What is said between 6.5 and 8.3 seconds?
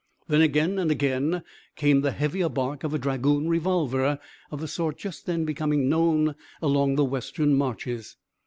along the Western marches.